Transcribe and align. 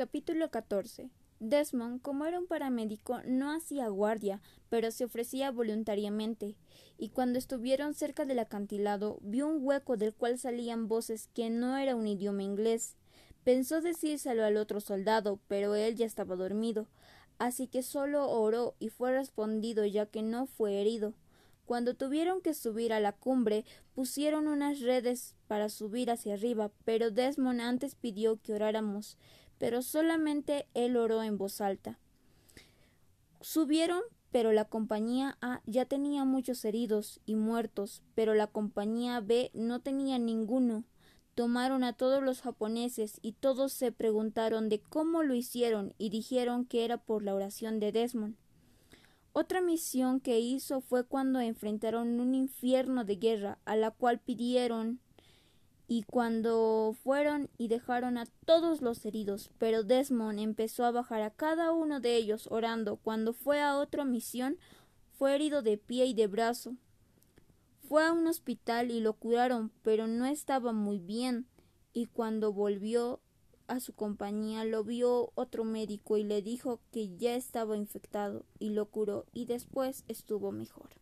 Capítulo 0.00 0.50
14 0.50 1.10
Desmond, 1.40 2.00
como 2.00 2.24
era 2.24 2.38
un 2.38 2.46
paramédico, 2.46 3.20
no 3.26 3.52
hacía 3.52 3.86
guardia, 3.88 4.40
pero 4.70 4.90
se 4.92 5.04
ofrecía 5.04 5.50
voluntariamente, 5.50 6.56
y 6.96 7.10
cuando 7.10 7.38
estuvieron 7.38 7.92
cerca 7.92 8.24
del 8.24 8.38
acantilado 8.38 9.18
vio 9.20 9.46
un 9.46 9.58
hueco 9.60 9.98
del 9.98 10.14
cual 10.14 10.38
salían 10.38 10.88
voces 10.88 11.28
que 11.34 11.50
no 11.50 11.76
era 11.76 11.96
un 11.96 12.06
idioma 12.06 12.42
inglés. 12.42 12.96
Pensó 13.44 13.82
decírselo 13.82 14.42
al 14.42 14.56
otro 14.56 14.80
soldado, 14.80 15.38
pero 15.48 15.74
él 15.74 15.96
ya 15.96 16.06
estaba 16.06 16.34
dormido, 16.34 16.86
así 17.36 17.66
que 17.66 17.82
solo 17.82 18.26
oró 18.30 18.76
y 18.78 18.88
fue 18.88 19.12
respondido 19.12 19.84
ya 19.84 20.06
que 20.06 20.22
no 20.22 20.46
fue 20.46 20.80
herido. 20.80 21.12
Cuando 21.70 21.94
tuvieron 21.94 22.40
que 22.40 22.52
subir 22.52 22.92
a 22.92 22.98
la 22.98 23.12
cumbre, 23.12 23.64
pusieron 23.94 24.48
unas 24.48 24.80
redes 24.80 25.36
para 25.46 25.68
subir 25.68 26.10
hacia 26.10 26.34
arriba, 26.34 26.72
pero 26.84 27.12
Desmond 27.12 27.60
antes 27.60 27.94
pidió 27.94 28.40
que 28.42 28.54
oráramos 28.54 29.16
pero 29.60 29.80
solamente 29.80 30.66
él 30.74 30.96
oró 30.96 31.22
en 31.22 31.38
voz 31.38 31.60
alta. 31.60 32.00
Subieron, 33.40 34.00
pero 34.32 34.50
la 34.50 34.64
compañía 34.64 35.38
A 35.40 35.60
ya 35.64 35.84
tenía 35.84 36.24
muchos 36.24 36.64
heridos 36.64 37.20
y 37.24 37.36
muertos, 37.36 38.02
pero 38.16 38.34
la 38.34 38.48
compañía 38.48 39.20
B 39.20 39.52
no 39.54 39.78
tenía 39.78 40.18
ninguno. 40.18 40.82
Tomaron 41.36 41.84
a 41.84 41.92
todos 41.92 42.20
los 42.20 42.40
japoneses 42.40 43.20
y 43.22 43.34
todos 43.34 43.72
se 43.72 43.92
preguntaron 43.92 44.68
de 44.68 44.80
cómo 44.80 45.22
lo 45.22 45.34
hicieron 45.34 45.94
y 45.98 46.10
dijeron 46.10 46.64
que 46.64 46.84
era 46.84 46.96
por 46.96 47.22
la 47.22 47.32
oración 47.32 47.78
de 47.78 47.92
Desmond. 47.92 48.34
Otra 49.32 49.60
misión 49.60 50.20
que 50.20 50.40
hizo 50.40 50.80
fue 50.80 51.04
cuando 51.04 51.40
enfrentaron 51.40 52.18
un 52.18 52.34
infierno 52.34 53.04
de 53.04 53.16
guerra 53.16 53.58
a 53.64 53.76
la 53.76 53.92
cual 53.92 54.18
pidieron 54.18 55.00
y 55.86 56.02
cuando 56.02 56.94
fueron 57.02 57.48
y 57.58 57.68
dejaron 57.68 58.18
a 58.18 58.26
todos 58.44 58.80
los 58.80 59.04
heridos, 59.04 59.50
pero 59.58 59.82
Desmond 59.82 60.38
empezó 60.38 60.84
a 60.84 60.92
bajar 60.92 61.22
a 61.22 61.30
cada 61.30 61.72
uno 61.72 62.00
de 62.00 62.16
ellos 62.16 62.48
orando. 62.50 62.96
Cuando 62.96 63.32
fue 63.32 63.60
a 63.60 63.76
otra 63.76 64.04
misión, 64.04 64.56
fue 65.18 65.34
herido 65.34 65.62
de 65.62 65.78
pie 65.78 66.06
y 66.06 66.14
de 66.14 66.28
brazo. 66.28 66.76
Fue 67.88 68.06
a 68.06 68.12
un 68.12 68.28
hospital 68.28 68.90
y 68.92 69.00
lo 69.00 69.14
curaron, 69.14 69.72
pero 69.82 70.06
no 70.06 70.26
estaba 70.26 70.72
muy 70.72 71.00
bien, 71.00 71.46
y 71.92 72.06
cuando 72.06 72.52
volvió 72.52 73.20
a 73.70 73.78
su 73.78 73.94
compañía 73.94 74.64
lo 74.64 74.82
vio 74.82 75.30
otro 75.36 75.64
médico 75.64 76.16
y 76.16 76.24
le 76.24 76.42
dijo 76.42 76.80
que 76.90 77.16
ya 77.16 77.36
estaba 77.36 77.76
infectado 77.76 78.44
y 78.58 78.70
lo 78.70 78.86
curó 78.86 79.26
y 79.32 79.44
después 79.44 80.04
estuvo 80.08 80.50
mejor. 80.50 80.99